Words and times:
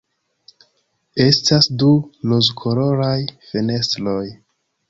Estas 1.25 1.69
du 1.83 1.91
rozkoloraj 2.31 3.17
fenestroj. 3.51 4.21